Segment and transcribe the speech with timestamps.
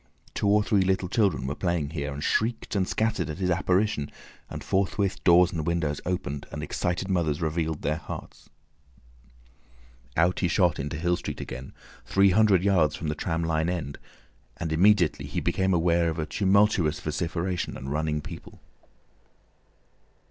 [0.33, 4.09] Two or three little children were playing here, and shrieked and scattered at his apparition,
[4.49, 8.49] and forthwith doors and windows opened and excited mothers revealed their hearts.
[10.17, 11.71] Out he shot into Hill Street again,
[12.03, 13.99] three hundred yards from the tram line end,
[14.57, 18.59] and immediately he became aware of a tumultuous vociferation and running people.